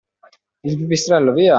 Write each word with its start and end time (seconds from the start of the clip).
Il 0.63 0.77
pipistrello, 0.77 1.31
via! 1.33 1.49